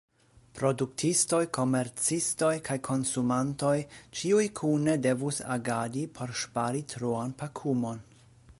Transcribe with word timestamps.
Produktistoj, 0.59 1.41
komercistoj 1.57 2.49
kaj 2.69 2.77
konsumantoj, 2.87 3.75
ĉiuj 4.21 4.47
kune 4.61 4.97
devus 5.07 5.43
agadi 5.57 6.07
por 6.17 6.35
ŝpari 6.45 6.83
troan 6.95 7.37
pakumon. 7.43 8.03